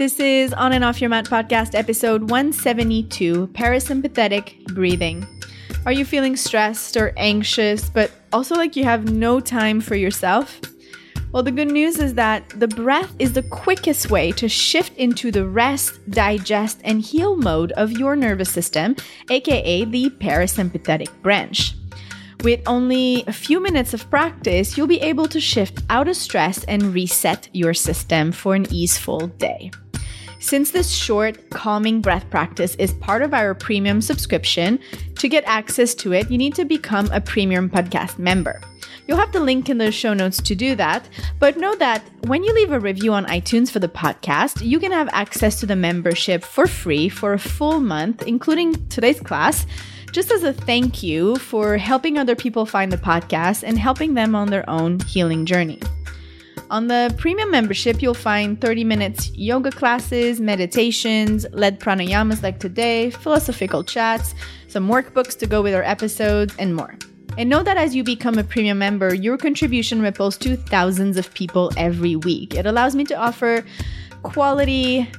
[0.00, 5.26] This is On and Off Your Mat podcast, episode 172 Parasympathetic Breathing.
[5.84, 10.58] Are you feeling stressed or anxious, but also like you have no time for yourself?
[11.32, 15.30] Well, the good news is that the breath is the quickest way to shift into
[15.30, 18.96] the rest, digest, and heal mode of your nervous system,
[19.28, 21.74] aka the parasympathetic branch.
[22.42, 26.64] With only a few minutes of practice, you'll be able to shift out of stress
[26.64, 29.70] and reset your system for an easeful day.
[30.40, 34.80] Since this short, calming breath practice is part of our premium subscription,
[35.16, 38.58] to get access to it, you need to become a premium podcast member.
[39.06, 41.06] You'll have the link in the show notes to do that,
[41.40, 44.92] but know that when you leave a review on iTunes for the podcast, you can
[44.92, 49.66] have access to the membership for free for a full month, including today's class,
[50.10, 54.34] just as a thank you for helping other people find the podcast and helping them
[54.34, 55.80] on their own healing journey.
[56.70, 63.10] On the premium membership, you'll find 30 minutes yoga classes, meditations, led pranayamas like today,
[63.10, 64.36] philosophical chats,
[64.68, 66.94] some workbooks to go with our episodes, and more.
[67.36, 71.34] And know that as you become a premium member, your contribution ripples to thousands of
[71.34, 72.54] people every week.
[72.54, 73.64] It allows me to offer
[74.22, 75.10] quality,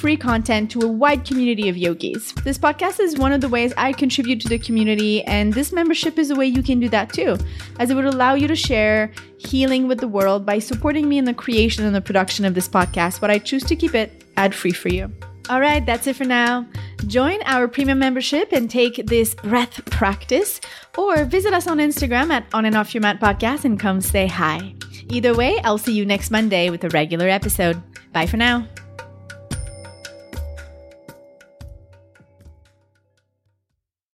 [0.00, 2.32] free content to a wide community of yogis.
[2.42, 6.18] This podcast is one of the ways I contribute to the community, and this membership
[6.18, 7.36] is a way you can do that too,
[7.78, 11.26] as it would allow you to share healing with the world by supporting me in
[11.26, 14.54] the creation and the production of this podcast, but I choose to keep it ad
[14.54, 15.12] free for you.
[15.50, 16.66] All right, that's it for now.
[17.06, 20.62] Join our premium membership and take this breath practice,
[20.96, 24.26] or visit us on Instagram at On and Off Your Mat Podcast and come say
[24.26, 24.74] hi.
[25.10, 27.82] Either way, I'll see you next Monday with a regular episode.
[28.12, 28.66] Bye for now.